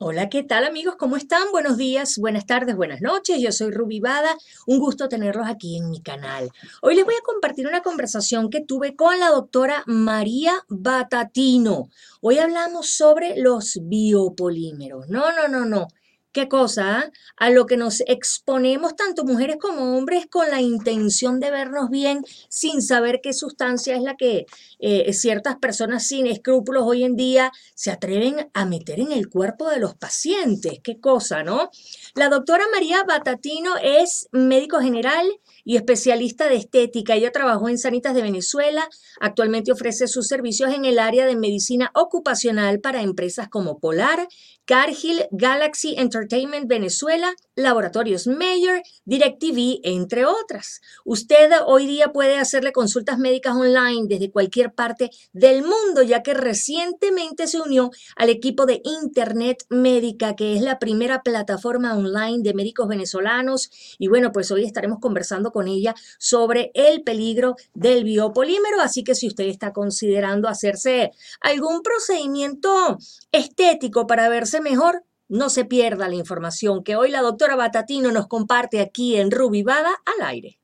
Hola, 0.00 0.28
¿qué 0.28 0.44
tal 0.44 0.62
amigos? 0.62 0.94
¿Cómo 0.96 1.16
están? 1.16 1.50
Buenos 1.50 1.76
días, 1.76 2.18
buenas 2.18 2.46
tardes, 2.46 2.76
buenas 2.76 3.00
noches. 3.00 3.40
Yo 3.40 3.50
soy 3.50 3.72
Ruby 3.72 3.98
Bada. 3.98 4.36
Un 4.64 4.78
gusto 4.78 5.08
tenerlos 5.08 5.48
aquí 5.48 5.76
en 5.76 5.90
mi 5.90 6.00
canal. 6.00 6.52
Hoy 6.82 6.94
les 6.94 7.04
voy 7.04 7.14
a 7.14 7.24
compartir 7.24 7.66
una 7.66 7.82
conversación 7.82 8.48
que 8.48 8.60
tuve 8.60 8.94
con 8.94 9.18
la 9.18 9.30
doctora 9.30 9.82
María 9.86 10.52
Batatino. 10.68 11.88
Hoy 12.20 12.38
hablamos 12.38 12.90
sobre 12.90 13.38
los 13.38 13.80
biopolímeros. 13.82 15.08
No, 15.08 15.32
no, 15.32 15.48
no, 15.48 15.64
no. 15.64 15.88
¿Qué 16.30 16.46
cosa? 16.46 17.10
A 17.38 17.48
lo 17.48 17.64
que 17.64 17.78
nos 17.78 18.02
exponemos 18.06 18.94
tanto 18.94 19.24
mujeres 19.24 19.56
como 19.58 19.96
hombres 19.96 20.26
con 20.26 20.50
la 20.50 20.60
intención 20.60 21.40
de 21.40 21.50
vernos 21.50 21.88
bien 21.88 22.22
sin 22.50 22.82
saber 22.82 23.20
qué 23.22 23.32
sustancia 23.32 23.96
es 23.96 24.02
la 24.02 24.14
que 24.14 24.44
eh, 24.78 25.12
ciertas 25.14 25.56
personas 25.56 26.06
sin 26.06 26.26
escrúpulos 26.26 26.82
hoy 26.84 27.04
en 27.04 27.16
día 27.16 27.50
se 27.74 27.90
atreven 27.90 28.50
a 28.52 28.66
meter 28.66 29.00
en 29.00 29.10
el 29.10 29.30
cuerpo 29.30 29.70
de 29.70 29.80
los 29.80 29.94
pacientes. 29.94 30.80
¿Qué 30.82 31.00
cosa, 31.00 31.42
no? 31.42 31.70
La 32.14 32.28
doctora 32.28 32.64
María 32.72 33.04
Batatino 33.04 33.76
es 33.82 34.28
médico 34.30 34.80
general 34.80 35.26
y 35.64 35.76
especialista 35.76 36.48
de 36.48 36.56
estética. 36.56 37.14
Ella 37.14 37.32
trabajó 37.32 37.68
en 37.68 37.78
Sanitas 37.78 38.14
de 38.14 38.22
Venezuela. 38.22 38.88
Actualmente 39.20 39.72
ofrece 39.72 40.08
sus 40.08 40.26
servicios 40.26 40.72
en 40.74 40.84
el 40.84 40.98
área 40.98 41.26
de 41.26 41.36
medicina 41.36 41.90
ocupacional 41.94 42.80
para 42.80 43.02
empresas 43.02 43.48
como 43.48 43.78
Polar, 43.78 44.28
Cargill, 44.68 45.26
Galaxy 45.34 45.96
Entertainment 45.96 46.68
Venezuela, 46.68 47.32
Laboratorios 47.58 48.28
Mayor, 48.28 48.82
DirecTV, 49.04 49.80
entre 49.82 50.24
otras. 50.24 50.80
Usted 51.04 51.50
hoy 51.66 51.86
día 51.88 52.12
puede 52.12 52.36
hacerle 52.36 52.70
consultas 52.70 53.18
médicas 53.18 53.56
online 53.56 54.06
desde 54.08 54.30
cualquier 54.30 54.72
parte 54.72 55.10
del 55.32 55.62
mundo, 55.62 56.02
ya 56.04 56.22
que 56.22 56.34
recientemente 56.34 57.48
se 57.48 57.60
unió 57.60 57.90
al 58.14 58.30
equipo 58.30 58.64
de 58.64 58.80
Internet 58.84 59.64
Médica, 59.70 60.36
que 60.36 60.54
es 60.54 60.62
la 60.62 60.78
primera 60.78 61.22
plataforma 61.24 61.96
online 61.96 62.44
de 62.44 62.54
médicos 62.54 62.86
venezolanos. 62.86 63.70
Y 63.98 64.06
bueno, 64.06 64.30
pues 64.30 64.52
hoy 64.52 64.64
estaremos 64.64 65.00
conversando 65.00 65.50
con 65.50 65.66
ella 65.66 65.96
sobre 66.20 66.70
el 66.74 67.02
peligro 67.02 67.56
del 67.74 68.04
biopolímero. 68.04 68.80
Así 68.80 69.02
que 69.02 69.16
si 69.16 69.26
usted 69.26 69.46
está 69.46 69.72
considerando 69.72 70.46
hacerse 70.46 71.10
algún 71.40 71.82
procedimiento 71.82 72.98
estético 73.32 74.06
para 74.06 74.28
verse 74.28 74.60
mejor, 74.60 75.02
no 75.28 75.50
se 75.50 75.64
pierda 75.64 76.08
la 76.08 76.14
información 76.14 76.82
que 76.82 76.96
hoy 76.96 77.10
la 77.10 77.20
doctora 77.20 77.54
Batatino 77.54 78.10
nos 78.10 78.26
comparte 78.26 78.80
aquí 78.80 79.16
en 79.16 79.30
Rubivada 79.30 79.90
al 80.06 80.26
aire. 80.26 80.58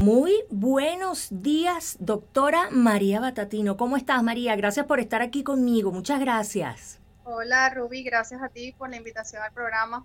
Muy 0.00 0.44
buenos 0.48 1.28
días, 1.30 1.96
doctora 2.00 2.68
María 2.70 3.20
Batatino. 3.20 3.76
¿Cómo 3.76 3.98
estás, 3.98 4.22
María? 4.22 4.56
Gracias 4.56 4.86
por 4.86 4.98
estar 4.98 5.20
aquí 5.20 5.44
conmigo. 5.44 5.92
Muchas 5.92 6.20
gracias. 6.20 7.00
Hola, 7.24 7.68
Ruby. 7.70 8.02
Gracias 8.02 8.42
a 8.42 8.48
ti 8.48 8.72
por 8.72 8.88
la 8.88 8.96
invitación 8.96 9.42
al 9.42 9.52
programa. 9.52 10.04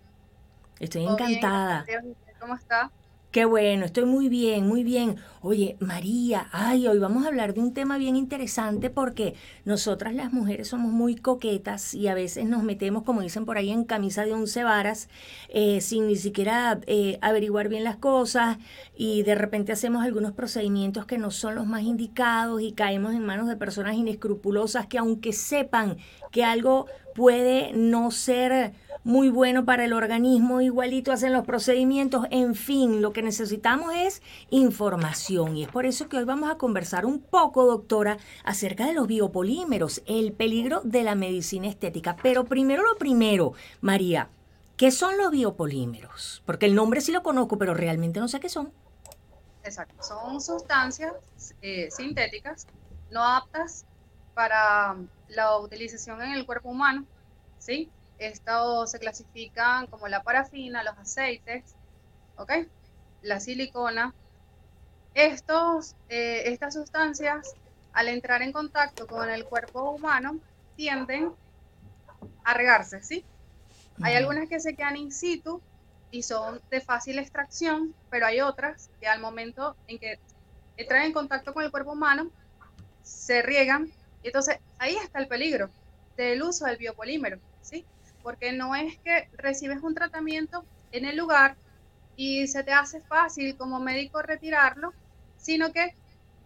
Estoy 0.80 1.06
encantada. 1.06 1.86
¿Cómo 2.40 2.54
está? 2.54 2.92
Qué 3.30 3.44
bueno, 3.44 3.84
estoy 3.84 4.06
muy 4.06 4.30
bien, 4.30 4.66
muy 4.66 4.86
bien. 4.86 5.18
Oye, 5.42 5.76
María, 5.82 6.48
ay, 6.54 6.88
hoy 6.88 6.98
vamos 6.98 7.26
a 7.26 7.28
hablar 7.28 7.54
de 7.54 7.60
un 7.60 7.74
tema 7.74 7.98
bien 7.98 8.16
interesante 8.16 8.90
porque 8.90 9.36
nosotras 9.66 10.16
las 10.16 10.32
mujeres 10.32 10.70
somos 10.70 10.94
muy 10.94 11.16
coquetas 11.16 11.94
y 11.94 12.08
a 12.08 12.14
veces 12.14 12.46
nos 12.46 12.64
metemos, 12.64 13.04
como 13.04 13.22
dicen 13.22 13.46
por 13.46 13.58
ahí, 13.58 13.70
en 13.70 13.84
camisa 13.84 14.24
de 14.24 14.34
once 14.34 14.64
varas, 14.64 15.10
eh, 15.50 15.82
sin 15.82 16.08
ni 16.08 16.16
siquiera 16.16 16.80
eh, 16.88 17.20
averiguar 17.22 17.68
bien 17.68 17.84
las 17.84 17.98
cosas 17.98 18.60
y 18.96 19.24
de 19.24 19.36
repente 19.36 19.74
hacemos 19.74 20.06
algunos 20.06 20.32
procedimientos 20.32 21.06
que 21.06 21.18
no 21.18 21.30
son 21.30 21.56
los 21.56 21.68
más 21.68 21.84
indicados 21.84 22.62
y 22.62 22.72
caemos 22.72 23.14
en 23.14 23.26
manos 23.26 23.50
de 23.50 23.58
personas 23.58 23.96
inescrupulosas 23.96 24.88
que 24.88 25.00
aunque 25.00 25.34
sepan 25.34 25.98
que 26.32 26.46
algo 26.46 26.86
puede 27.14 27.74
no 27.74 28.10
ser 28.10 28.74
muy 29.04 29.30
bueno 29.30 29.66
para 29.66 29.86
el 29.86 29.94
organismo, 29.94 30.62
igualito 30.62 31.12
hacen 31.12 31.34
los 31.34 31.46
procedimientos, 31.46 32.26
en 32.32 32.56
fin, 32.56 33.02
lo 33.02 33.14
que 33.14 33.22
necesitamos 33.22 33.94
es 33.96 34.22
información 34.50 35.58
y 35.58 35.64
es 35.64 35.70
por 35.70 35.86
eso 35.86 36.10
que 36.10 36.18
hoy 36.18 36.24
vamos 36.24 36.50
a 36.50 36.58
conversar 36.58 37.06
un 37.06 37.20
poco, 37.20 37.66
doctora, 37.66 38.18
acerca 38.44 38.86
de 38.86 38.94
los 38.94 39.08
biopolímeros, 39.08 40.02
el 40.06 40.34
peligro 40.34 40.82
de 40.84 41.04
la 41.04 41.16
medicina 41.16 41.68
estética. 41.68 42.16
Pero 42.22 42.46
primero 42.46 42.84
lo 42.84 42.98
primero, 42.98 43.54
María, 43.82 44.30
¿qué 44.76 44.92
son 44.92 45.18
los 45.18 45.32
biopolímeros? 45.32 46.44
Porque 46.46 46.66
el 46.66 46.76
nombre 46.76 47.02
sí 47.02 47.12
lo 47.12 47.24
conozco, 47.24 47.58
pero 47.58 47.74
realmente 47.74 48.20
no 48.20 48.28
sé 48.28 48.40
qué 48.40 48.50
son. 48.50 48.72
Exacto, 49.64 50.02
son 50.02 50.40
sustancias 50.40 51.14
eh, 51.62 51.90
sintéticas 51.92 52.68
no 53.12 53.24
aptas 53.24 53.86
para 54.34 54.96
la 55.30 55.58
utilización 55.58 56.22
en 56.22 56.32
el 56.34 56.46
cuerpo 56.46 56.70
humano, 56.70 57.06
¿sí? 57.60 57.90
Estos 58.20 58.92
se 58.92 59.00
clasifican 59.00 59.88
como 59.88 60.08
la 60.08 60.24
parafina, 60.24 60.84
los 60.84 60.98
aceites, 60.98 61.76
¿ok? 62.38 62.52
La 63.22 63.40
silicona. 63.40 64.14
Estos, 65.14 65.96
eh, 66.10 66.44
estas 66.46 66.74
sustancias, 66.74 67.56
al 67.94 68.08
entrar 68.08 68.42
en 68.42 68.52
contacto 68.52 69.08
con 69.08 69.30
el 69.30 69.46
cuerpo 69.46 69.92
humano, 69.92 70.40
tienden 70.76 71.34
a 72.44 72.54
regarse, 72.54 73.02
¿sí? 73.02 73.26
Hay 74.02 74.16
algunas 74.16 74.48
que 74.48 74.60
se 74.60 74.76
quedan 74.76 74.96
in 74.96 75.12
situ 75.12 75.62
y 76.12 76.24
son 76.24 76.62
de 76.70 76.82
fácil 76.82 77.20
extracción, 77.20 77.94
pero 78.10 78.28
hay 78.28 78.42
otras 78.42 78.90
que 79.00 79.08
al 79.08 79.20
momento 79.20 79.76
en 79.88 79.98
que 79.98 80.20
entran 80.78 81.04
en 81.04 81.14
contacto 81.14 81.54
con 81.54 81.64
el 81.64 81.72
cuerpo 81.72 81.94
humano, 81.94 82.30
se 83.04 83.42
riegan. 83.42 83.92
Y 84.24 84.28
entonces 84.28 84.60
ahí 84.78 84.96
está 84.96 85.20
el 85.20 85.28
peligro 85.28 85.70
del 86.16 86.42
uso 86.44 86.66
del 86.66 86.78
biopolímero, 86.78 87.40
¿sí? 87.62 87.86
Porque 88.28 88.52
no 88.52 88.76
es 88.76 88.98
que 89.06 89.30
recibes 89.38 89.82
un 89.82 89.96
tratamiento 89.96 90.66
en 90.92 91.06
el 91.06 91.16
lugar 91.16 91.56
y 92.18 92.46
se 92.48 92.62
te 92.62 92.74
hace 92.74 93.00
fácil 93.00 93.56
como 93.56 93.80
médico 93.80 94.22
retirarlo, 94.22 94.92
sino 95.38 95.72
que 95.72 95.94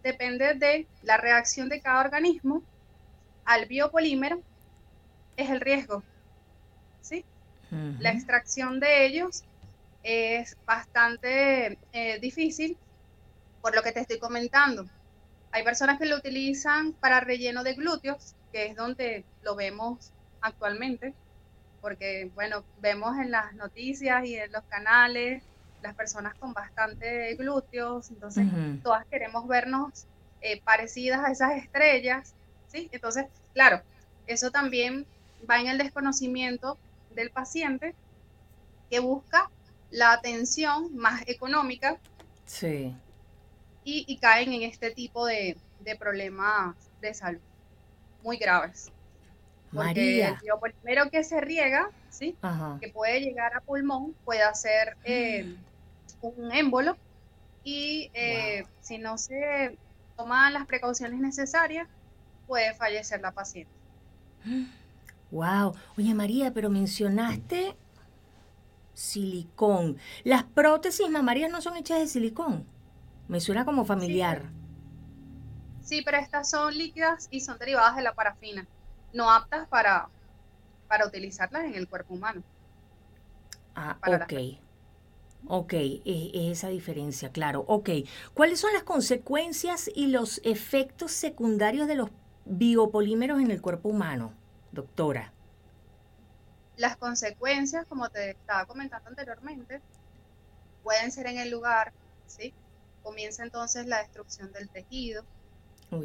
depende 0.04 0.54
de 0.54 0.86
la 1.02 1.16
reacción 1.16 1.68
de 1.68 1.80
cada 1.80 2.02
organismo 2.02 2.62
al 3.44 3.66
biopolímero, 3.66 4.40
es 5.36 5.50
el 5.50 5.60
riesgo. 5.60 6.04
¿sí? 7.00 7.24
La 7.98 8.12
extracción 8.12 8.78
de 8.78 9.04
ellos 9.04 9.42
es 10.04 10.56
bastante 10.64 11.78
eh, 11.92 12.20
difícil, 12.20 12.76
por 13.60 13.74
lo 13.74 13.82
que 13.82 13.90
te 13.90 13.98
estoy 13.98 14.20
comentando. 14.20 14.86
Hay 15.50 15.64
personas 15.64 15.98
que 15.98 16.06
lo 16.06 16.16
utilizan 16.16 16.92
para 16.92 17.18
relleno 17.18 17.64
de 17.64 17.74
glúteos, 17.74 18.36
que 18.52 18.66
es 18.66 18.76
donde 18.76 19.24
lo 19.42 19.56
vemos 19.56 20.12
actualmente 20.42 21.12
porque, 21.82 22.30
bueno, 22.34 22.64
vemos 22.80 23.18
en 23.18 23.30
las 23.30 23.52
noticias 23.54 24.24
y 24.24 24.36
en 24.36 24.50
los 24.52 24.62
canales 24.64 25.42
las 25.82 25.94
personas 25.94 26.34
con 26.36 26.54
bastante 26.54 27.34
glúteos, 27.34 28.08
entonces 28.10 28.46
todas 28.84 29.04
queremos 29.06 29.48
vernos 29.48 30.06
eh, 30.40 30.62
parecidas 30.62 31.24
a 31.24 31.32
esas 31.32 31.56
estrellas, 31.56 32.34
¿sí? 32.68 32.88
Entonces, 32.92 33.26
claro, 33.52 33.82
eso 34.28 34.52
también 34.52 35.04
va 35.50 35.60
en 35.60 35.66
el 35.66 35.78
desconocimiento 35.78 36.78
del 37.16 37.30
paciente 37.30 37.96
que 38.88 39.00
busca 39.00 39.50
la 39.90 40.12
atención 40.12 40.96
más 40.96 41.22
económica 41.26 41.98
sí. 42.46 42.94
y, 43.84 44.04
y 44.06 44.18
caen 44.18 44.52
en 44.52 44.62
este 44.62 44.92
tipo 44.92 45.26
de, 45.26 45.56
de 45.80 45.96
problemas 45.96 46.76
de 47.00 47.12
salud 47.12 47.40
muy 48.22 48.36
graves. 48.36 48.92
María. 49.72 50.38
el 50.42 50.72
primero 50.72 51.10
que 51.10 51.24
se 51.24 51.40
riega, 51.40 51.90
¿sí? 52.10 52.36
que 52.80 52.88
puede 52.90 53.20
llegar 53.20 53.54
a 53.56 53.60
pulmón, 53.60 54.14
puede 54.24 54.42
hacer 54.42 54.96
eh, 55.04 55.56
un 56.20 56.52
émbolo 56.52 56.96
y 57.64 58.10
eh, 58.12 58.64
si 58.80 58.98
no 58.98 59.16
se 59.18 59.76
toman 60.16 60.52
las 60.52 60.66
precauciones 60.66 61.20
necesarias, 61.20 61.88
puede 62.46 62.74
fallecer 62.74 63.20
la 63.20 63.32
paciente. 63.32 63.72
Wow. 65.30 65.74
Oye 65.96 66.14
María, 66.14 66.52
pero 66.52 66.68
mencionaste 66.68 67.74
silicón. 68.92 69.96
Las 70.22 70.44
prótesis 70.44 71.08
mamarias 71.08 71.50
no 71.50 71.62
son 71.62 71.76
hechas 71.76 71.98
de 72.00 72.08
silicón. 72.08 72.66
Me 73.28 73.40
suena 73.40 73.64
como 73.64 73.86
familiar. 73.86 74.42
sí 75.82 76.02
pero 76.04 76.18
estas 76.18 76.50
son 76.50 76.76
líquidas 76.76 77.28
y 77.30 77.40
son 77.40 77.58
derivadas 77.58 77.96
de 77.96 78.02
la 78.02 78.12
parafina 78.12 78.66
no 79.12 79.30
aptas 79.30 79.68
para, 79.68 80.08
para 80.88 81.06
utilizarlas 81.06 81.64
en 81.64 81.74
el 81.74 81.88
cuerpo 81.88 82.14
humano. 82.14 82.42
Ah, 83.74 83.98
ok. 84.06 84.32
Ok, 85.48 85.72
es, 85.74 86.30
esa 86.34 86.68
diferencia, 86.68 87.30
claro. 87.32 87.64
Ok, 87.66 87.90
¿cuáles 88.34 88.60
son 88.60 88.72
las 88.72 88.84
consecuencias 88.84 89.90
y 89.94 90.06
los 90.06 90.40
efectos 90.44 91.12
secundarios 91.12 91.88
de 91.88 91.96
los 91.96 92.10
biopolímeros 92.44 93.40
en 93.40 93.50
el 93.50 93.60
cuerpo 93.60 93.88
humano, 93.88 94.32
doctora? 94.70 95.32
Las 96.76 96.96
consecuencias, 96.96 97.86
como 97.86 98.08
te 98.08 98.30
estaba 98.30 98.66
comentando 98.66 99.08
anteriormente, 99.08 99.80
pueden 100.82 101.10
ser 101.10 101.26
en 101.26 101.38
el 101.38 101.50
lugar, 101.50 101.92
¿sí? 102.26 102.54
Comienza 103.02 103.42
entonces 103.42 103.86
la 103.86 103.98
destrucción 103.98 104.52
del 104.52 104.68
tejido. 104.68 105.24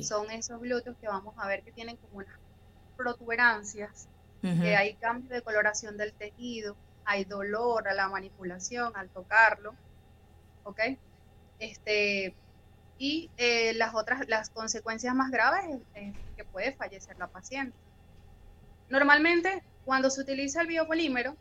Son 0.01 0.29
esos 0.31 0.59
glúteos 0.59 0.97
que 0.99 1.07
vamos 1.07 1.33
a 1.37 1.47
ver 1.47 1.63
que 1.63 1.71
tienen 1.71 1.95
como 1.97 2.17
unas 2.17 2.35
protuberancias, 2.97 4.07
que 4.41 4.75
hay 4.77 4.93
cambio 4.95 5.35
de 5.35 5.41
coloración 5.41 5.97
del 5.97 6.13
tejido, 6.13 6.75
hay 7.03 7.25
dolor 7.25 7.87
a 7.87 7.93
la 7.93 8.07
manipulación, 8.07 8.95
al 8.95 9.09
tocarlo, 9.09 9.73
¿ok? 10.63 10.79
Este, 11.59 12.35
y 12.97 13.29
eh, 13.37 13.73
las 13.75 13.95
otras, 13.95 14.27
las 14.27 14.49
consecuencias 14.49 15.13
más 15.15 15.31
graves 15.31 15.81
es, 15.95 16.13
que 16.35 16.43
puede 16.43 16.73
fallecer 16.73 17.17
la 17.17 17.27
paciente. 17.27 17.75
Normalmente, 18.89 19.63
cuando 19.85 20.09
se 20.09 20.21
utiliza 20.21 20.61
el 20.61 20.67
biopolímero, 20.67 21.35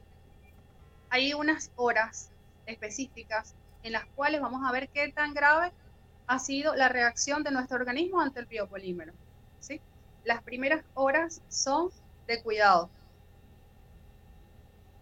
hay 1.10 1.34
unas 1.34 1.70
horas 1.76 2.30
específicas 2.66 3.54
en 3.82 3.92
las 3.92 4.04
cuales 4.14 4.40
vamos 4.40 4.62
a 4.64 4.72
ver 4.72 4.88
qué 4.88 5.12
tan 5.12 5.34
grave 5.34 5.72
ha 6.26 6.38
sido 6.38 6.74
la 6.74 6.88
reacción 6.88 7.42
de 7.42 7.50
nuestro 7.50 7.76
organismo 7.76 8.20
ante 8.20 8.40
el 8.40 8.46
biopolímero. 8.46 9.12
¿sí? 9.60 9.80
Las 10.26 10.42
primeras 10.42 10.82
horas 10.94 11.40
son 11.48 11.90
de 12.26 12.42
cuidado 12.42 12.90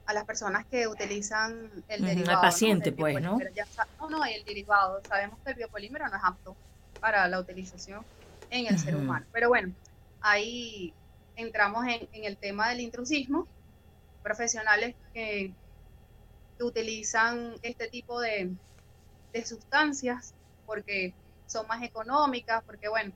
a 0.05 0.13
las 0.13 0.27
personas 0.27 0.67
que 0.67 0.87
utilizan 0.87 1.71
el 1.89 2.05
derivado. 2.05 2.37
Al 2.37 2.43
paciente, 2.43 2.93
pues, 2.93 3.23
¿no? 3.23 3.39
no, 4.01 4.11
no, 4.11 4.25
el 4.27 4.45
derivado. 4.45 5.01
Sabemos 5.09 5.39
que 5.43 5.53
el 5.53 5.57
biopolímero 5.57 6.07
no 6.09 6.17
es 6.17 6.23
apto 6.23 6.55
para 7.01 7.27
la 7.27 7.41
utilización 7.41 8.05
en 8.51 8.67
el 8.67 8.79
ser 8.79 8.97
humano. 8.97 9.25
Pero 9.33 9.49
bueno, 9.49 9.73
ahí 10.21 10.93
entramos 11.37 11.87
en, 11.87 12.07
el 12.13 12.37
tema 12.37 12.69
del 12.69 12.81
intrusismo. 12.81 13.49
Profesionales 14.23 14.95
que, 15.15 15.55
utilizan 16.61 17.55
este 17.63 17.89
tipo 17.89 18.21
de, 18.21 18.51
de 19.33 19.47
sustancias 19.47 20.35
porque 20.67 21.15
son 21.47 21.67
más 21.67 21.83
económicas, 21.83 22.63
porque 22.65 22.89
bueno, 22.89 23.13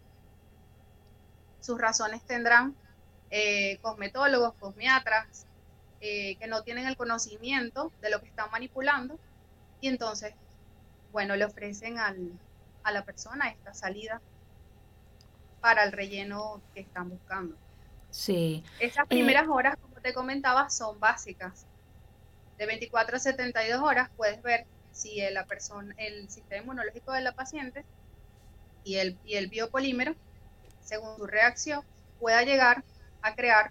sus 1.60 1.80
razones 1.80 2.22
tendrán 2.22 2.74
eh, 3.30 3.78
cosmetólogos, 3.82 4.54
cosmiatras, 4.54 5.46
eh, 6.00 6.36
que 6.36 6.46
no 6.46 6.62
tienen 6.62 6.86
el 6.86 6.96
conocimiento 6.96 7.92
de 8.00 8.10
lo 8.10 8.20
que 8.20 8.28
están 8.28 8.50
manipulando 8.50 9.18
y 9.80 9.88
entonces, 9.88 10.32
bueno, 11.12 11.36
le 11.36 11.44
ofrecen 11.44 11.98
al, 11.98 12.32
a 12.84 12.92
la 12.92 13.04
persona 13.04 13.48
esta 13.48 13.74
salida 13.74 14.20
para 15.60 15.84
el 15.84 15.92
relleno 15.92 16.60
que 16.74 16.80
están 16.80 17.10
buscando. 17.10 17.56
Sí. 18.10 18.64
Esas 18.80 19.04
eh, 19.04 19.08
primeras 19.08 19.48
horas, 19.48 19.76
como 19.80 19.96
te 20.00 20.14
comentaba, 20.14 20.70
son 20.70 20.98
básicas. 20.98 21.66
De 22.56 22.66
24 22.66 23.16
a 23.16 23.20
72 23.20 23.82
horas 23.82 24.10
puedes 24.16 24.42
ver 24.42 24.66
si 24.92 25.20
la 25.30 25.44
persona, 25.46 25.94
el 25.98 26.28
sistema 26.30 26.62
inmunológico 26.62 27.12
de 27.12 27.20
la 27.20 27.32
paciente 27.32 27.84
y 28.84 28.96
el, 28.96 29.18
y 29.24 29.34
el 29.34 29.48
biopolímero, 29.48 30.14
según 30.88 31.18
su 31.18 31.26
reacción, 31.26 31.82
pueda 32.18 32.42
llegar 32.42 32.82
a 33.20 33.34
crear 33.34 33.70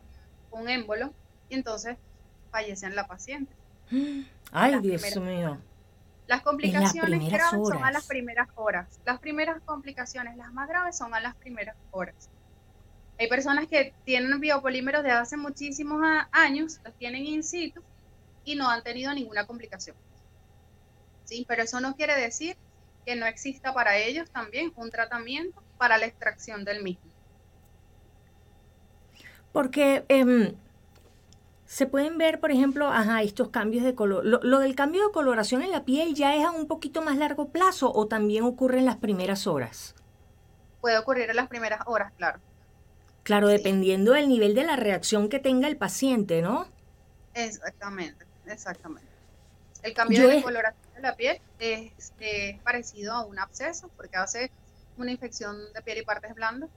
un 0.52 0.70
émbolo 0.70 1.12
y 1.50 1.56
entonces 1.56 1.98
fallecen 2.52 2.96
la 2.96 3.08
paciente. 3.08 3.52
Ay, 4.52 4.80
Dios 4.82 5.18
mío. 5.18 5.58
Las 6.28 6.44
complicaciones 6.44 7.32
graves 7.32 7.68
son 7.68 7.84
a 7.84 7.92
las 7.92 8.06
primeras 8.06 8.50
horas. 8.56 9.00
Las 9.04 9.20
primeras 9.20 9.62
complicaciones, 9.66 10.38
las 10.38 10.54
más 10.54 10.68
graves, 10.68 10.96
son 10.96 11.16
a 11.16 11.20
las 11.20 11.36
primeras 11.36 11.76
horas. 11.90 12.30
Hay 13.18 13.28
personas 13.28 13.68
que 13.68 13.94
tienen 14.06 14.40
biopolímeros 14.40 15.04
de 15.04 15.10
hace 15.10 15.38
muchísimos 15.38 16.00
años, 16.32 16.80
los 16.84 16.94
tienen 16.96 17.26
in 17.26 17.44
situ 17.44 17.82
y 18.44 18.56
no 18.56 18.70
han 18.70 18.84
tenido 18.84 19.12
ninguna 19.12 19.48
complicación. 19.48 19.96
Sí, 21.26 21.46
pero 21.48 21.64
eso 21.64 21.80
no 21.80 21.96
quiere 21.96 22.16
decir 22.16 22.58
que 23.06 23.16
no 23.16 23.26
exista 23.26 23.74
para 23.74 23.98
ellos 23.98 24.30
también 24.30 24.72
un 24.76 24.92
tratamiento 24.92 25.64
para 25.78 25.98
la 25.98 26.06
extracción 26.06 26.66
del 26.66 26.84
mismo. 26.84 27.12
Porque 29.52 30.06
em, 30.10 30.56
se 31.66 31.86
pueden 31.86 32.18
ver, 32.18 32.40
por 32.40 32.52
ejemplo, 32.52 32.88
ajá, 32.88 33.22
estos 33.24 33.50
cambios 33.50 33.84
de 33.84 33.94
color. 33.94 34.26
Lo, 34.26 34.60
del 34.60 34.76
cambio 34.76 35.06
de 35.06 35.12
coloración 35.12 35.62
en 35.62 35.72
la 35.72 35.84
piel 35.84 36.16
ya 36.16 36.36
es 36.36 36.46
a 36.46 36.52
un 36.52 36.68
poquito 36.68 37.02
más 37.02 37.18
largo 37.18 37.50
plazo 37.50 37.92
o 37.94 38.08
también 38.08 38.44
ocurre 38.44 38.80
en 38.80 38.86
las 38.86 38.98
primeras 38.98 39.48
horas. 39.48 39.94
Puede 40.80 40.98
ocurrir 40.98 41.30
en 41.30 41.36
las 41.36 41.48
primeras 41.48 41.82
horas, 41.86 42.14
claro. 42.18 42.40
Claro, 43.24 43.50
dependiendo 43.50 44.14
del 44.14 44.30
nivel 44.30 44.56
de 44.56 44.64
la 44.64 44.78
reacción 44.78 45.28
que 45.28 45.40
tenga 45.40 45.68
el 45.68 45.76
paciente, 45.76 46.42
¿no? 46.42 46.68
Exactamente, 47.34 48.26
exactamente. 48.46 49.10
El 49.84 49.94
cambio 49.94 50.28
de 50.28 50.42
coloración 50.42 50.94
de 50.96 51.02
la 51.02 51.16
piel 51.16 51.42
es, 51.60 51.92
es 52.20 52.60
parecido 52.62 53.14
a 53.14 53.26
un 53.26 53.38
absceso 53.40 53.90
porque 53.98 54.16
hace 54.16 54.52
una 54.98 55.12
infección 55.12 55.58
de 55.74 55.82
piel 55.82 56.00
y 56.00 56.04
partes 56.04 56.34
blandas 56.36 56.70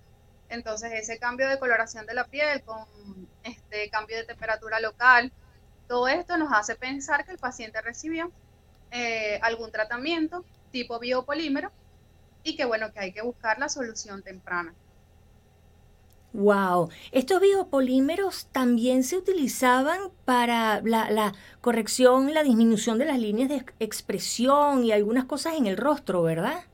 entonces, 0.51 0.91
ese 0.93 1.19
cambio 1.19 1.49
de 1.49 1.59
coloración 1.59 2.07
de 2.07 2.15
la 2.15 2.25
piel 2.25 2.63
con 2.63 2.85
este 3.45 3.89
cambio 3.89 4.17
de 4.17 4.25
temperatura 4.25 4.81
local, 4.81 5.33
todo 5.89 6.09
esto 6.09 6.37
nos 6.37 6.53
hace 6.53 6.75
pensar 6.75 7.25
que 7.25 7.31
el 7.31 7.39
paciente 7.39 7.81
recibió 7.81 8.31
eh, 8.91 9.39
algún 9.43 9.71
tratamiento 9.71 10.45
tipo 10.73 10.99
biopolímero 10.99 11.71
y 12.43 12.57
que 12.57 12.65
bueno, 12.65 12.93
que 12.93 12.99
hay 12.99 13.13
que 13.13 13.23
buscar 13.23 13.59
la 13.61 13.69
solución 13.69 14.23
temprana. 14.23 14.75
Wow, 16.33 16.91
estos 17.11 17.41
biopolímeros 17.41 18.47
también 18.47 19.03
se 19.03 19.17
utilizaban 19.17 20.11
para 20.25 20.81
la, 20.83 21.11
la, 21.11 21.35
corrección, 21.61 22.35
la 22.35 22.45
disminución 22.45 22.99
de 22.99 23.05
las 23.05 23.19
líneas 23.19 23.49
de 23.49 23.65
expresión 23.81 24.85
y 24.85 24.93
algunas 24.93 25.25
cosas 25.25 25.55
en 25.55 25.67
el 25.67 25.77
rostro, 25.77 26.23
¿verdad? 26.23 26.65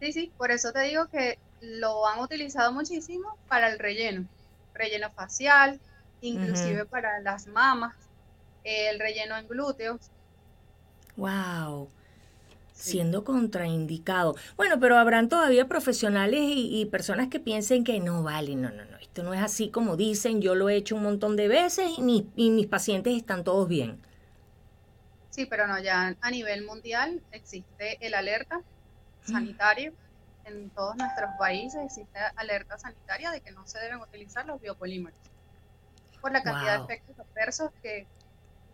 Sí, 0.00 0.12
sí, 0.12 0.32
por 0.38 0.50
eso 0.50 0.72
te 0.72 0.80
digo 0.80 1.06
que 1.08 1.38
lo 1.60 2.06
han 2.06 2.20
utilizado 2.20 2.72
muchísimo 2.72 3.36
para 3.48 3.70
el 3.70 3.78
relleno, 3.78 4.26
relleno 4.74 5.10
facial, 5.10 5.78
inclusive 6.22 6.86
para 6.86 7.20
las 7.20 7.46
mamas, 7.46 7.94
el 8.64 8.98
relleno 8.98 9.36
en 9.36 9.46
glúteos. 9.46 10.10
Wow. 11.16 11.90
Siendo 12.72 13.24
contraindicado. 13.24 14.36
Bueno, 14.56 14.80
pero 14.80 14.96
habrán 14.96 15.28
todavía 15.28 15.68
profesionales 15.68 16.40
y, 16.42 16.86
personas 16.86 17.28
que 17.28 17.38
piensen 17.38 17.84
que 17.84 18.00
no 18.00 18.22
vale, 18.22 18.54
no, 18.56 18.70
no, 18.70 18.86
no, 18.86 18.96
esto 18.96 19.22
no 19.22 19.34
es 19.34 19.42
así 19.42 19.68
como 19.68 19.98
dicen, 19.98 20.40
yo 20.40 20.54
lo 20.54 20.70
he 20.70 20.76
hecho 20.76 20.96
un 20.96 21.02
montón 21.02 21.36
de 21.36 21.48
veces 21.48 21.90
y, 21.98 22.26
y 22.36 22.50
mis 22.50 22.66
pacientes 22.66 23.14
están 23.14 23.44
todos 23.44 23.68
bien. 23.68 24.00
Sí, 25.28 25.44
pero 25.44 25.66
no, 25.66 25.78
ya 25.78 26.16
a 26.18 26.30
nivel 26.30 26.64
mundial 26.64 27.20
existe 27.32 27.98
el 28.00 28.14
alerta 28.14 28.62
sanitario 29.24 29.92
en 30.44 30.70
todos 30.70 30.96
nuestros 30.96 31.30
países 31.38 31.80
existe 31.84 32.18
alerta 32.36 32.78
sanitaria 32.78 33.30
de 33.30 33.40
que 33.40 33.52
no 33.52 33.66
se 33.66 33.78
deben 33.78 34.00
utilizar 34.00 34.46
los 34.46 34.60
biopolímeros 34.60 35.18
por 36.20 36.32
la 36.32 36.42
cantidad 36.42 36.78
de 36.78 36.84
efectos 36.84 37.18
adversos 37.18 37.70
que, 37.82 38.06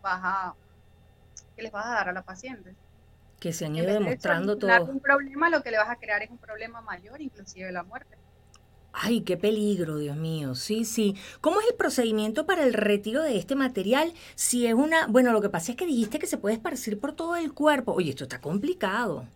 vas 0.01 0.53
que 1.55 1.61
les 1.63 1.71
vas 1.71 1.85
a 1.85 1.89
dar 1.89 2.09
a 2.09 2.11
la 2.11 2.21
paciente. 2.21 2.75
Que 3.39 3.53
se 3.53 3.65
han 3.65 3.75
ido 3.75 3.85
demostrando 3.87 4.57
todo. 4.57 4.85
un 4.85 4.99
problema, 4.99 5.49
lo 5.49 5.61
que 5.61 5.71
le 5.71 5.77
vas 5.77 5.89
a 5.89 5.95
crear 5.95 6.21
es 6.23 6.29
un 6.29 6.37
problema 6.37 6.81
mayor, 6.81 7.21
inclusive 7.21 7.71
la 7.71 7.83
muerte. 7.83 8.17
Ay, 8.91 9.21
qué 9.21 9.37
peligro, 9.37 9.97
Dios 9.97 10.17
mío. 10.17 10.55
Sí, 10.55 10.83
sí. 10.83 11.15
¿Cómo 11.39 11.61
es 11.61 11.67
el 11.67 11.75
procedimiento 11.75 12.47
para 12.47 12.63
el 12.63 12.73
retiro 12.73 13.21
de 13.21 13.37
este 13.37 13.55
material? 13.55 14.11
Si 14.33 14.65
es 14.65 14.73
una, 14.73 15.05
bueno, 15.05 15.31
lo 15.33 15.41
que 15.41 15.49
pasa 15.49 15.71
es 15.71 15.77
que 15.77 15.85
dijiste 15.85 16.17
que 16.17 16.25
se 16.25 16.37
puede 16.37 16.55
esparcir 16.55 16.99
por 16.99 17.13
todo 17.13 17.35
el 17.35 17.53
cuerpo. 17.53 17.93
Oye, 17.93 18.09
esto 18.09 18.23
está 18.23 18.41
complicado. 18.41 19.27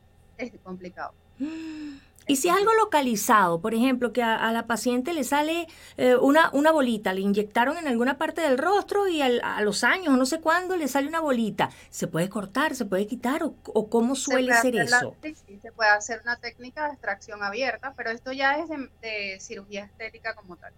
Es 0.41 0.51
complicado. 0.63 1.13
Y 2.27 2.35
si 2.35 2.49
es 2.49 2.55
algo 2.55 2.71
localizado, 2.75 3.61
por 3.61 3.73
ejemplo, 3.73 4.13
que 4.13 4.21
a, 4.21 4.51
la 4.51 4.67
paciente 4.67 5.11
le 5.13 5.23
sale 5.23 5.67
eh, 5.97 6.15
una, 6.15 6.51
una 6.53 6.71
bolita, 6.71 7.13
le 7.13 7.21
inyectaron 7.21 7.77
en 7.77 7.87
alguna 7.87 8.17
parte 8.17 8.41
del 8.41 8.57
rostro 8.57 9.07
y 9.07 9.21
a 9.21 9.59
los 9.61 9.83
años, 9.83 10.17
no 10.17 10.25
sé 10.25 10.39
cuándo, 10.39 10.77
le 10.77 10.87
sale 10.87 11.07
una 11.07 11.19
bolita, 11.19 11.71
¿se 11.89 12.07
puede 12.07 12.29
cortar, 12.29 12.75
se 12.75 12.85
puede 12.85 13.07
quitar 13.07 13.41
o, 13.43 13.89
cómo 13.89 14.15
suele 14.15 14.53
ser 14.53 14.75
eso? 14.75 15.15
sí, 15.23 15.35
sí, 15.35 15.59
se 15.61 15.71
puede 15.71 15.89
hacer 15.89 16.21
una 16.21 16.37
técnica 16.37 16.85
de 16.85 16.93
extracción 16.93 17.43
abierta, 17.43 17.93
pero 17.97 18.11
esto 18.11 18.31
ya 18.31 18.59
es 18.59 18.69
de, 18.69 19.37
cirugía 19.39 19.85
estética 19.85 20.35
como 20.35 20.57
tal. 20.57 20.73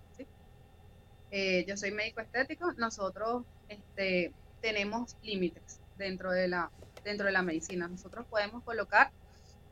Eh, 1.30 1.66
yo 1.68 1.76
soy 1.76 1.92
médico 1.92 2.22
estético, 2.22 2.72
nosotros 2.74 3.44
este, 3.68 4.32
tenemos 4.62 5.18
límites 5.24 5.80
dentro 5.98 6.32
de, 6.32 6.48
la, 6.48 6.70
dentro 7.04 7.26
de 7.26 7.32
la 7.32 7.42
medicina. 7.42 7.88
Nosotros 7.88 8.26
podemos 8.30 8.64
colocar 8.64 9.12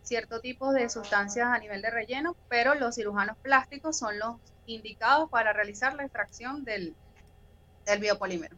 cierto 0.04 0.40
tipo 0.42 0.74
de 0.74 0.90
sustancias 0.90 1.48
a 1.48 1.60
nivel 1.60 1.82
de 1.82 1.90
relleno, 1.90 2.36
pero 2.50 2.76
los 2.76 2.96
cirujanos 2.96 3.38
plásticos 3.38 3.98
son 3.98 4.20
los 4.20 4.36
indicados 4.66 5.30
para 5.30 5.54
realizar 5.54 5.96
la 5.96 6.04
extracción 6.04 6.64
del, 6.64 6.96
del 7.86 8.00
biopolímero. 8.00 8.56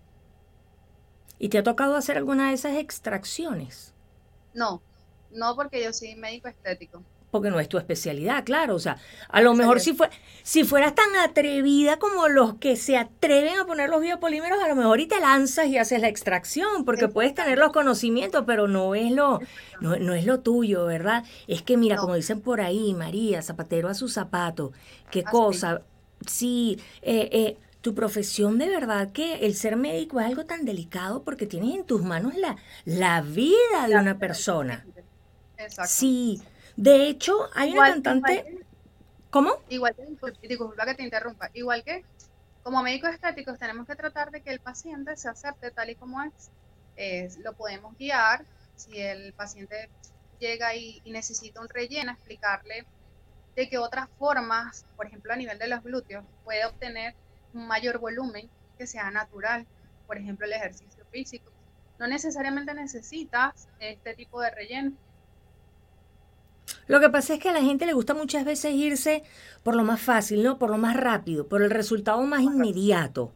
¿Y 1.39 1.49
te 1.49 1.57
ha 1.57 1.63
tocado 1.63 1.95
hacer 1.95 2.17
alguna 2.17 2.49
de 2.49 2.55
esas 2.55 2.77
extracciones? 2.77 3.93
No, 4.53 4.81
no 5.31 5.55
porque 5.55 5.83
yo 5.83 5.91
soy 5.91 6.15
médico 6.15 6.47
estético. 6.47 7.03
Porque 7.33 7.49
no 7.49 7.59
es 7.59 7.67
tu 7.67 7.79
especialidad, 7.79 8.43
claro. 8.43 8.75
O 8.75 8.79
sea, 8.79 8.97
a 9.27 9.41
lo 9.41 9.55
mejor 9.55 9.79
si, 9.79 9.93
fue, 9.93 10.07
si 10.43 10.63
fueras 10.63 10.93
tan 10.93 11.15
atrevida 11.15 11.97
como 11.97 12.27
los 12.27 12.53
que 12.59 12.75
se 12.75 12.95
atreven 12.95 13.57
a 13.57 13.65
poner 13.65 13.89
los 13.89 14.01
biopolímeros, 14.01 14.61
a 14.61 14.67
lo 14.67 14.75
mejor 14.75 14.99
y 14.99 15.07
te 15.07 15.19
lanzas 15.19 15.65
y 15.65 15.79
haces 15.79 15.99
la 15.99 16.09
extracción, 16.09 16.85
porque 16.85 17.07
puedes 17.07 17.33
tener 17.33 17.57
los 17.57 17.71
conocimientos, 17.71 18.43
pero 18.45 18.67
no 18.67 18.93
es 18.93 19.11
lo, 19.11 19.39
no, 19.81 20.13
es 20.13 20.27
lo 20.27 20.41
tuyo, 20.41 20.85
¿verdad? 20.85 21.23
Es 21.47 21.63
que 21.63 21.75
mira, 21.75 21.97
como 21.97 22.13
dicen 22.13 22.39
por 22.39 22.61
ahí, 22.61 22.93
María, 22.93 23.41
zapatero 23.41 23.89
a 23.89 23.95
su 23.95 24.09
zapato, 24.09 24.71
qué 25.09 25.23
cosa. 25.23 25.81
Sí, 26.27 26.79
eh, 27.01 27.29
eh, 27.31 27.57
tu 27.81 27.95
profesión 27.95 28.59
de 28.59 28.69
verdad 28.69 29.11
que 29.11 29.47
el 29.47 29.55
ser 29.55 29.75
médico 29.75 30.19
es 30.19 30.27
algo 30.27 30.45
tan 30.45 30.65
delicado 30.65 31.23
porque 31.23 31.47
tienes 31.47 31.73
en 31.73 31.83
tus 31.83 32.03
manos 32.03 32.35
la, 32.35 32.57
la 32.85 33.21
vida 33.21 33.87
de 33.87 33.95
una 33.95 34.19
persona. 34.19 34.85
Exacto. 35.57 35.91
Sí, 35.91 36.41
de 36.75 37.07
hecho, 37.07 37.49
hay 37.53 37.73
una 37.73 37.91
cantante... 37.91 38.59
¿Cómo? 39.29 39.55
Igual 39.69 39.95
que, 39.95 40.47
disculpa 40.47 40.85
que 40.85 40.93
te 40.93 41.03
interrumpa, 41.03 41.49
igual 41.53 41.83
que 41.83 42.05
como 42.61 42.81
médicos 42.81 43.11
estéticos 43.11 43.59
tenemos 43.59 43.85
que 43.85 43.95
tratar 43.95 44.31
de 44.31 44.41
que 44.41 44.51
el 44.51 44.59
paciente 44.59 45.17
se 45.17 45.27
acepte 45.27 45.71
tal 45.71 45.89
y 45.89 45.95
como 45.95 46.19
es. 46.95 47.37
lo 47.39 47.53
podemos 47.53 47.97
guiar, 47.97 48.45
si 48.75 48.99
el 48.99 49.33
paciente 49.33 49.89
llega 50.39 50.75
y, 50.75 51.01
necesita 51.05 51.61
un 51.61 51.69
relleno, 51.69 52.11
explicarle 52.11 52.85
de 53.55 53.69
qué 53.69 53.77
otras 53.77 54.07
formas, 54.17 54.85
por 54.95 55.07
ejemplo 55.07 55.33
a 55.33 55.35
nivel 55.35 55.59
de 55.59 55.67
los 55.67 55.83
glúteos, 55.83 56.23
puede 56.43 56.65
obtener 56.65 57.13
un 57.53 57.67
mayor 57.67 57.99
volumen 57.99 58.49
que 58.77 58.87
sea 58.87 59.11
natural, 59.11 59.65
por 60.07 60.17
ejemplo 60.17 60.45
el 60.45 60.53
ejercicio 60.53 61.05
físico. 61.11 61.51
No 61.99 62.07
necesariamente 62.07 62.73
necesitas 62.73 63.67
este 63.79 64.15
tipo 64.15 64.41
de 64.41 64.51
relleno, 64.51 64.93
lo 66.87 66.99
que 66.99 67.09
pasa 67.09 67.35
es 67.35 67.39
que 67.39 67.49
a 67.49 67.53
la 67.53 67.61
gente 67.61 67.85
le 67.85 67.93
gusta 67.93 68.13
muchas 68.13 68.45
veces 68.45 68.73
irse 68.73 69.23
por 69.63 69.75
lo 69.75 69.83
más 69.83 70.01
fácil, 70.01 70.43
¿no? 70.43 70.57
Por 70.57 70.69
lo 70.69 70.77
más 70.77 70.95
rápido, 70.95 71.47
por 71.47 71.61
el 71.61 71.69
resultado 71.69 72.21
más 72.23 72.41
inmediato. 72.41 73.31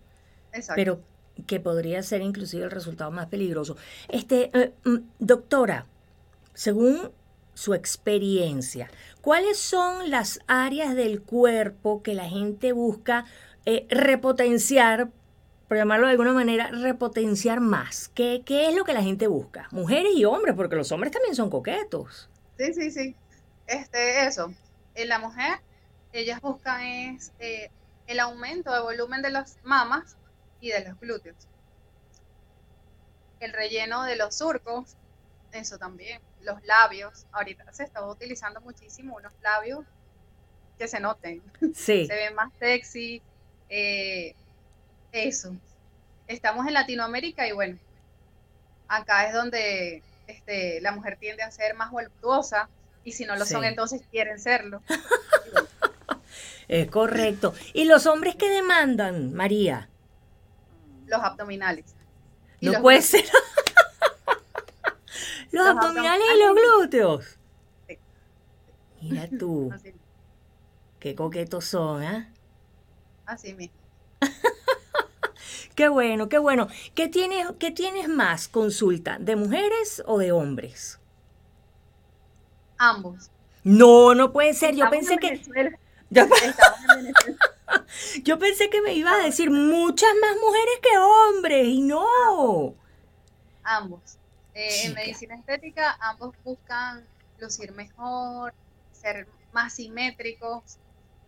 Exacto. 0.51 0.75
Pero 0.75 1.01
que 1.45 1.59
podría 1.59 2.01
ser 2.03 2.21
inclusive 2.21 2.63
el 2.65 2.71
resultado 2.71 3.11
más 3.11 3.27
peligroso. 3.27 3.77
Este, 4.09 4.49
eh, 4.53 4.73
mm, 4.83 4.97
doctora, 5.19 5.85
según 6.53 7.11
su 7.53 7.73
experiencia, 7.73 8.89
¿cuáles 9.21 9.57
son 9.57 10.09
las 10.09 10.39
áreas 10.47 10.95
del 10.95 11.21
cuerpo 11.21 12.01
que 12.01 12.13
la 12.13 12.27
gente 12.27 12.71
busca 12.71 13.25
eh, 13.65 13.85
repotenciar, 13.89 15.09
por 15.67 15.77
llamarlo 15.77 16.07
de 16.07 16.11
alguna 16.11 16.33
manera, 16.33 16.69
repotenciar 16.71 17.59
más? 17.59 18.09
¿Qué, 18.09 18.41
¿Qué 18.45 18.69
es 18.69 18.75
lo 18.75 18.83
que 18.83 18.93
la 18.93 19.03
gente 19.03 19.27
busca? 19.27 19.67
Mujeres 19.71 20.13
y 20.15 20.25
hombres, 20.25 20.55
porque 20.55 20.75
los 20.75 20.91
hombres 20.91 21.11
también 21.11 21.35
son 21.35 21.49
coquetos. 21.49 22.29
Sí, 22.57 22.73
sí, 22.73 22.91
sí. 22.91 23.15
Este, 23.67 24.25
eso. 24.25 24.53
En 24.95 25.09
la 25.09 25.19
mujer, 25.19 25.59
ellas 26.13 26.41
buscan 26.41 26.81
es 26.81 27.31
eh, 27.39 27.69
el 28.07 28.19
aumento 28.19 28.74
de 28.74 28.79
volumen 28.79 29.21
de 29.21 29.29
las 29.29 29.57
mamas 29.63 30.15
y 30.62 30.69
de 30.69 30.86
los 30.86 31.00
glúteos. 31.00 31.36
El 33.39 33.53
relleno 33.53 34.03
de 34.03 34.15
los 34.15 34.36
surcos, 34.36 34.95
eso 35.51 35.77
también. 35.77 36.21
Los 36.41 36.63
labios, 36.65 37.27
ahorita 37.31 37.71
se 37.74 37.83
está 37.83 38.03
utilizando 38.05 38.62
muchísimo 38.62 39.17
unos 39.17 39.33
labios 39.41 39.86
que 40.77 40.88
se 40.88 41.00
noten. 41.00 41.43
Sí. 41.75 42.05
se 42.07 42.15
ven 42.15 42.33
más 42.33 42.51
sexy. 42.57 43.21
Eh, 43.69 44.33
eso. 45.12 45.55
Estamos 46.27 46.65
en 46.67 46.74
Latinoamérica 46.74 47.47
y 47.47 47.51
bueno, 47.51 47.77
acá 48.88 49.27
es 49.27 49.33
donde 49.33 50.01
este, 50.27 50.81
la 50.81 50.91
mujer 50.91 51.17
tiende 51.17 51.43
a 51.43 51.51
ser 51.51 51.75
más 51.75 51.91
voluptuosa 51.91 52.69
y 53.07 53.13
si 53.13 53.23
no 53.23 53.37
lo 53.37 53.45
son, 53.45 53.63
entonces 53.63 54.01
quieren 54.11 54.37
serlo. 54.37 54.81
es 56.67 56.91
correcto. 56.91 57.53
¿Y 57.71 57.85
los 57.85 58.05
hombres 58.05 58.35
qué 58.35 58.49
demandan, 58.49 59.33
María? 59.33 59.87
Los 61.05 61.21
abdominales. 61.21 61.85
no 62.59 62.81
puede 62.81 63.01
ser. 63.01 63.23
los, 65.51 65.67
abdominales 65.67 66.25
y 66.35 66.43
los 66.43 66.53
glúteos. 66.53 67.39
Mira 68.99 69.29
tú. 69.39 69.71
Qué 70.99 71.15
coquetos 71.15 71.63
son, 71.63 72.03
¿eh? 72.03 72.29
Así 73.25 73.53
mismo. 73.53 73.77
Qué 75.75 75.87
bueno, 75.87 76.27
qué 76.27 76.39
bueno. 76.39 76.67
¿Qué 76.93 77.07
tienes, 77.07 77.47
qué 77.57 77.71
tienes 77.71 78.09
más 78.09 78.49
consulta? 78.49 79.17
¿De 79.19 79.37
mujeres 79.37 80.03
o 80.07 80.17
de 80.17 80.33
hombres? 80.33 80.99
Ambos. 82.77 83.29
No, 83.63 84.13
no 84.15 84.31
puede 84.31 84.53
ser. 84.53 84.75
Yo 84.75 84.89
pensé 84.89 85.17
que. 85.17 85.41
Yo... 88.24 88.39
pensé 88.39 88.69
que 88.69 88.81
me 88.81 88.93
iba 88.93 89.13
a 89.13 89.17
decir 89.17 89.51
muchas 89.51 90.10
más 90.22 90.38
mujeres 90.41 90.79
que 90.81 90.98
hombres 90.98 91.67
y 91.67 91.81
no. 91.81 92.75
Ambos. 93.63 94.17
Eh, 94.53 94.86
en 94.86 94.93
medicina 94.93 95.36
estética, 95.36 95.98
ambos 96.00 96.34
buscan 96.43 97.05
lucir 97.39 97.74
mejor, 97.74 98.53
ser 98.91 99.27
más 99.51 99.74
simétricos 99.74 100.77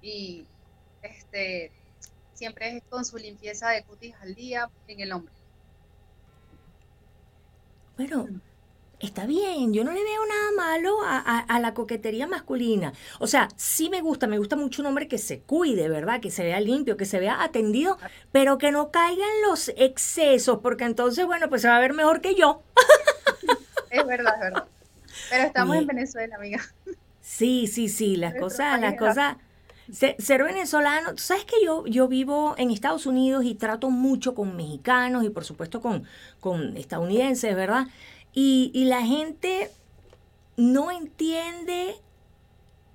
y 0.02 0.46
este 1.02 1.72
siempre 2.34 2.78
es 2.78 2.84
con 2.90 3.04
su 3.04 3.18
limpieza 3.18 3.70
de 3.70 3.84
cutis 3.84 4.16
al 4.22 4.34
día 4.34 4.70
en 4.88 5.02
el 5.02 5.12
hombre. 5.12 5.34
Bueno, 7.98 8.30
está 9.00 9.26
bien, 9.26 9.74
yo 9.74 9.84
no 9.84 9.92
le 9.92 10.04
veo 10.04 10.26
nada 10.26 10.52
malo 10.56 10.98
a, 11.04 11.60
la 11.60 11.74
coquetería 11.74 12.28
masculina. 12.28 12.94
O 13.20 13.28
sea, 13.28 13.50
sí 13.56 13.90
me 13.90 14.02
gusta, 14.02 14.28
me 14.28 14.38
gusta 14.38 14.56
mucho 14.56 14.82
un 14.82 14.88
hombre 14.88 15.08
que 15.08 15.18
se 15.18 15.40
cuide, 15.40 15.90
¿verdad? 15.90 16.20
Que 16.20 16.32
se 16.32 16.44
vea 16.44 16.60
limpio, 16.60 16.98
que 16.98 17.06
se 17.06 17.20
vea 17.20 17.44
atendido, 17.44 17.98
pero 18.32 18.58
que 18.58 18.72
no 18.72 18.92
caigan 18.92 19.30
los 19.48 19.70
excesos, 19.78 20.60
porque 20.62 20.84
entonces, 20.84 21.26
bueno, 21.26 21.50
pues 21.50 21.62
se 21.62 21.68
va 21.68 21.78
a 21.78 21.80
ver 21.80 21.94
mejor 21.94 22.22
que 22.22 22.36
yo. 22.36 22.62
Es 23.92 24.06
verdad, 24.06 24.36
es 24.36 24.40
verdad. 24.40 24.66
Pero 25.32 25.44
estamos 25.46 25.76
en 25.76 25.88
Venezuela, 25.88 26.36
amiga. 26.36 26.62
Sí, 27.22 27.66
sí, 27.66 27.90
sí, 27.90 28.18
las 28.18 28.36
cosas, 28.36 28.80
las 28.80 28.96
cosas 28.98 29.38
ser, 29.92 30.44
venezolano, 30.44 31.12
tú 31.12 31.24
sabes 31.24 31.46
que 31.46 31.56
yo, 31.64 31.86
yo 31.88 32.08
vivo 32.08 32.56
en 32.58 32.72
Estados 32.72 33.06
Unidos 33.06 33.44
y 33.46 33.56
trato 33.56 33.90
mucho 33.90 34.36
con 34.36 34.56
mexicanos 34.56 35.24
y 35.24 35.30
por 35.30 35.46
supuesto 35.46 35.82
con, 35.82 36.04
con 36.40 36.78
estadounidenses, 36.78 37.56
¿verdad? 37.56 37.88
Y, 38.34 38.72
y 38.74 38.86
la 38.86 39.02
gente 39.06 39.70
no 40.58 40.92
entiende 40.92 41.96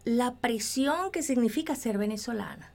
la 0.05 0.35
presión 0.35 1.11
que 1.11 1.23
significa 1.23 1.75
ser 1.75 1.99
venezolana. 1.99 2.73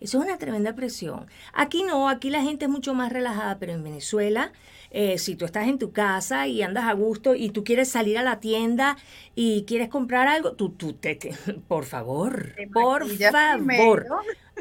Eso 0.00 0.18
es 0.18 0.24
una 0.24 0.38
tremenda 0.38 0.74
presión. 0.74 1.26
Aquí 1.52 1.82
no, 1.82 2.08
aquí 2.08 2.30
la 2.30 2.42
gente 2.42 2.66
es 2.66 2.70
mucho 2.70 2.94
más 2.94 3.12
relajada, 3.12 3.58
pero 3.58 3.72
en 3.72 3.82
Venezuela 3.82 4.52
eh, 4.90 5.18
si 5.18 5.36
tú 5.36 5.44
estás 5.44 5.68
en 5.68 5.78
tu 5.78 5.92
casa 5.92 6.46
y 6.46 6.62
andas 6.62 6.84
a 6.84 6.94
gusto 6.94 7.34
y 7.34 7.50
tú 7.50 7.62
quieres 7.62 7.90
salir 7.90 8.16
a 8.16 8.22
la 8.22 8.40
tienda 8.40 8.96
y 9.34 9.64
quieres 9.64 9.90
comprar 9.90 10.28
algo, 10.28 10.52
tú, 10.52 10.70
tú 10.70 10.94
te, 10.94 11.18
por 11.68 11.84
favor, 11.84 12.54
por 12.72 13.06
favor, 13.06 14.06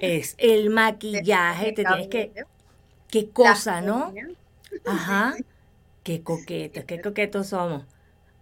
es 0.01 0.36
el 0.38 0.69
maquillaje, 0.71 1.71
te 1.71 1.86
tienes 1.86 2.07
que, 2.09 2.31
qué 3.09 3.29
cosa, 3.29 3.79
¿no? 3.79 4.13
Ajá, 4.86 5.36
qué 6.07 6.23
coquetos, 6.23 6.85
qué 6.85 7.01
coquetos 7.01 7.47
somos. 7.47 7.83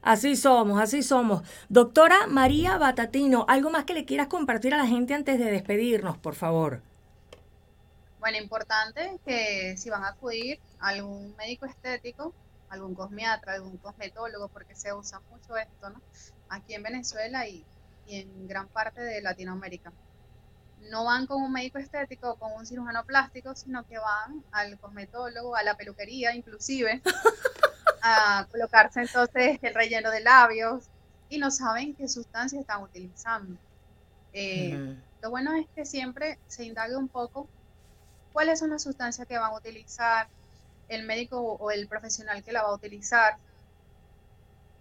Así 0.03 0.35
somos, 0.35 0.79
así 0.79 1.01
somos. 1.01 1.41
Doctora 1.67 2.27
María 2.27 2.77
Batatino, 2.77 3.43
¿algo 3.49 3.71
más 3.71 3.85
que 3.85 3.95
le 3.95 4.05
quieras 4.05 4.27
compartir 4.27 4.75
a 4.75 4.77
la 4.77 4.85
gente 4.85 5.15
antes 5.15 5.39
de 5.39 5.45
despedirnos, 5.45 6.15
por 6.15 6.35
favor? 6.35 6.83
Bueno, 8.19 8.37
importante 8.37 9.19
que 9.25 9.75
si 9.77 9.89
van 9.89 10.03
a 10.03 10.09
acudir 10.09 10.59
a 10.79 10.89
algún 10.89 11.35
médico 11.37 11.65
estético, 11.65 12.35
algún 12.69 12.93
cosmiatra, 12.93 13.53
algún 13.53 13.77
cosmetólogo, 13.77 14.47
porque 14.49 14.75
se 14.75 14.93
usa 14.93 15.19
mucho 15.31 15.57
esto, 15.57 15.89
¿no? 15.89 15.99
Aquí 16.49 16.75
en 16.75 16.83
Venezuela 16.83 17.47
y, 17.47 17.65
en 18.07 18.47
gran 18.47 18.67
parte 18.67 19.01
de 19.01 19.23
Latinoamérica. 19.23 19.91
No 20.89 21.03
van 21.03 21.25
con 21.25 21.41
un 21.41 21.51
médico 21.51 21.77
estético 21.77 22.31
o 22.31 22.35
con 22.35 22.53
un 22.53 22.65
cirujano 22.65 23.03
plástico, 23.05 23.55
sino 23.55 23.85
que 23.85 23.97
van 23.97 24.43
al 24.51 24.77
cosmetólogo, 24.79 25.55
a 25.55 25.63
la 25.63 25.75
peluquería 25.75 26.35
inclusive, 26.35 27.01
a 28.01 28.47
colocarse 28.51 29.01
entonces 29.01 29.59
el 29.61 29.73
relleno 29.73 30.11
de 30.11 30.21
labios 30.21 30.85
y 31.29 31.37
no 31.39 31.51
saben 31.51 31.95
qué 31.95 32.07
sustancia 32.07 32.59
están 32.59 32.83
utilizando. 32.83 33.57
Eh, 34.33 34.95
lo 35.21 35.29
bueno 35.29 35.55
es 35.55 35.65
que 35.73 35.85
siempre 35.85 36.37
se 36.47 36.65
indague 36.65 36.95
un 36.95 37.07
poco 37.07 37.47
cuáles 38.33 38.59
son 38.59 38.69
las 38.69 38.83
sustancias 38.83 39.27
que 39.27 39.37
van 39.37 39.51
a 39.51 39.55
utilizar 39.55 40.27
el 40.89 41.03
médico 41.03 41.39
o 41.39 41.71
el 41.71 41.87
profesional 41.87 42.43
que 42.43 42.51
la 42.51 42.63
va 42.63 42.69
a 42.69 42.75
utilizar, 42.75 43.37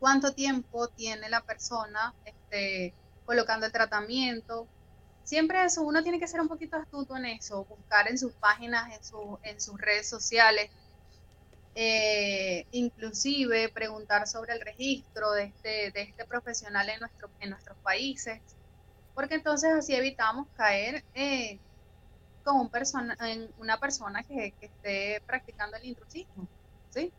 cuánto 0.00 0.34
tiempo 0.34 0.88
tiene 0.88 1.28
la 1.28 1.40
persona 1.40 2.12
este, 2.24 2.92
colocando 3.24 3.66
el 3.66 3.72
tratamiento. 3.72 4.66
Siempre 5.24 5.64
eso, 5.64 5.82
uno 5.82 6.02
tiene 6.02 6.20
que 6.20 6.28
ser 6.28 6.40
un 6.40 6.48
poquito 6.48 6.76
astuto 6.76 7.16
en 7.16 7.24
eso, 7.24 7.64
buscar 7.64 8.08
en 8.08 8.18
sus 8.18 8.32
páginas, 8.34 8.94
en, 8.94 9.02
su, 9.02 9.38
en 9.42 9.60
sus 9.60 9.80
redes 9.80 10.08
sociales, 10.08 10.70
eh, 11.74 12.66
inclusive 12.72 13.70
preguntar 13.70 14.28
sobre 14.28 14.52
el 14.52 14.60
registro 14.60 15.32
de 15.32 15.44
este, 15.44 15.90
de 15.92 16.02
este 16.02 16.24
profesional 16.26 16.88
en, 16.90 17.00
nuestro, 17.00 17.30
en 17.40 17.50
nuestros 17.50 17.76
países, 17.78 18.40
porque 19.14 19.36
entonces 19.36 19.72
así 19.72 19.94
evitamos 19.94 20.46
caer 20.56 21.02
eh, 21.14 21.58
con 22.44 22.56
un 22.56 22.68
persona, 22.68 23.16
en 23.20 23.48
una 23.58 23.80
persona 23.80 24.22
que, 24.22 24.52
esté 24.60 25.22
practicando 25.26 25.78
el 25.78 25.86
intrusismo. 25.86 26.46
¿sí? 26.90 27.10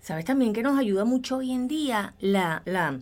Sabes 0.00 0.26
también 0.26 0.52
que 0.52 0.62
nos 0.62 0.78
ayuda 0.78 1.06
mucho 1.06 1.38
hoy 1.38 1.52
en 1.52 1.68
día 1.68 2.14
la, 2.20 2.62
la, 2.66 3.00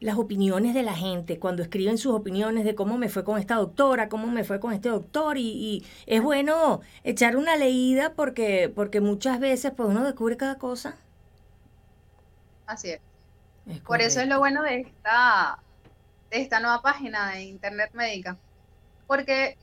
las 0.00 0.16
opiniones 0.18 0.74
de 0.74 0.82
la 0.82 0.94
gente, 0.94 1.38
cuando 1.38 1.62
escriben 1.62 1.98
sus 1.98 2.14
opiniones 2.14 2.64
de 2.64 2.74
cómo 2.74 2.98
me 2.98 3.08
fue 3.08 3.24
con 3.24 3.38
esta 3.38 3.54
doctora, 3.56 4.08
cómo 4.08 4.26
me 4.26 4.44
fue 4.44 4.60
con 4.60 4.72
este 4.72 4.88
doctor, 4.88 5.38
y, 5.38 5.84
es 6.06 6.22
bueno 6.22 6.80
echar 7.02 7.36
una 7.36 7.56
leída 7.56 8.12
porque, 8.14 8.70
porque 8.74 9.00
muchas 9.00 9.40
veces 9.40 9.72
pues 9.76 9.88
uno 9.88 10.04
descubre 10.04 10.36
cada 10.36 10.58
cosa. 10.58 10.96
Así 12.66 12.90
es. 12.90 13.00
Por 13.84 14.00
eso 14.00 14.20
es 14.20 14.28
lo 14.28 14.38
bueno 14.38 14.62
de 14.62 14.80
esta, 14.80 15.58
de 16.30 16.40
esta 16.40 16.60
nueva 16.60 16.82
página 16.82 17.30
de 17.30 17.42
Internet 17.44 17.90
Médica, 17.94 18.36
porque 19.06 19.56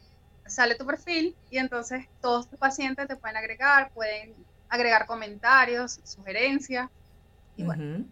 sale 0.45 0.75
tu 0.75 0.85
perfil 0.85 1.35
y 1.49 1.57
entonces 1.57 2.07
todos 2.21 2.49
tus 2.49 2.59
pacientes 2.59 3.07
te 3.07 3.15
pueden 3.15 3.37
agregar, 3.37 3.91
pueden 3.91 4.33
agregar 4.67 5.05
comentarios, 5.05 5.99
sugerencias, 6.03 6.89
y 7.55 7.63
bueno. 7.63 8.05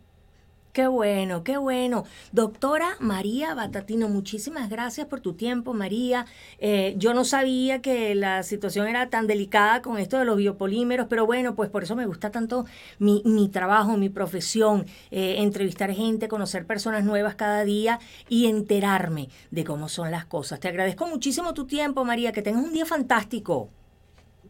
Qué 0.74 0.88
bueno, 0.88 1.44
qué 1.44 1.58
bueno. 1.58 2.06
Doctora 2.32 2.96
María 3.01 3.54
Batatino, 3.54 4.08
muchísimas 4.08 4.70
gracias 4.70 5.06
por 5.06 5.20
tu 5.20 5.34
tiempo, 5.34 5.74
María. 5.74 6.25
Eh, 6.60 6.94
yo 6.98 7.13
no 7.13 7.25
sabía 7.25 7.82
que 7.82 8.16
la 8.16 8.42
situación 8.44 8.88
era 8.88 9.10
tan 9.10 9.28
delicada 9.28 9.82
con 9.82 9.98
esto 9.98 10.18
de 10.18 10.24
los 10.24 10.38
biopolímeros, 10.38 11.08
pero 11.10 11.25
bueno, 11.25 11.56
pues 11.56 11.70
por 11.70 11.84
eso 11.84 11.98
me 11.98 12.06
gusta 12.06 12.32
tanto 12.32 12.66
mi, 13.00 13.22
mi 13.25 13.50
trabajo, 13.50 13.98
mi 13.98 14.08
profesión, 14.08 14.86
eh, 15.12 15.36
entrevistar 15.40 15.92
gente, 15.92 16.30
conocer 16.30 16.66
personas 16.66 17.04
nuevas 17.04 17.36
cada 17.36 17.66
día 17.66 18.00
y 18.30 18.48
enterarme 18.48 19.28
de 19.50 19.66
cómo 19.66 19.90
son 19.90 20.10
las 20.10 20.25
cosas. 20.25 20.62
Te 20.62 20.70
agradezco 20.70 21.06
muchísimo 21.06 21.54
tu 21.54 21.68
tiempo, 21.68 22.06
María, 22.06 22.32
que 22.32 22.42
tengas 22.42 22.63
un 22.63 22.72
día 22.72 22.86
fantástico. 22.86 23.68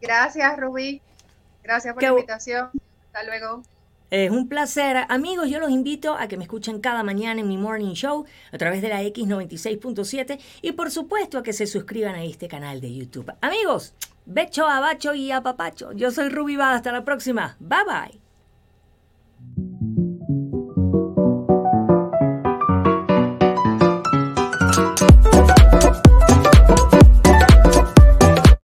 Gracias, 0.00 0.56
Rubí. 0.56 1.02
Gracias 1.64 1.94
por 1.94 2.02
la 2.04 2.10
invitación. 2.10 2.70
Hasta 3.06 3.24
luego. 3.24 3.62
Es 4.12 4.30
un 4.30 4.46
placer. 4.46 5.06
Amigos, 5.08 5.48
yo 5.48 5.58
los 5.58 5.70
invito 5.70 6.14
a 6.18 6.28
que 6.28 6.36
me 6.36 6.44
escuchen 6.44 6.80
cada 6.80 7.02
mañana 7.02 7.40
en 7.40 7.48
mi 7.48 7.56
morning 7.56 7.94
show 7.94 8.26
a 8.52 8.58
través 8.58 8.82
de 8.82 8.90
la 8.90 9.02
X96.7 9.02 10.38
y 10.60 10.72
por 10.72 10.90
supuesto 10.90 11.38
a 11.38 11.42
que 11.42 11.54
se 11.54 11.66
suscriban 11.66 12.14
a 12.14 12.22
este 12.22 12.46
canal 12.46 12.82
de 12.82 12.94
YouTube. 12.94 13.32
Amigos, 13.40 13.94
becho, 14.26 14.68
abacho 14.68 15.14
y 15.14 15.30
apapacho. 15.30 15.92
Yo 15.92 16.10
soy 16.10 16.28
Ruby 16.28 16.56
Bada. 16.56 16.76
Hasta 16.76 16.92
la 16.92 17.06
próxima. 17.06 17.56
Bye 17.58 17.84
bye. 17.86 18.21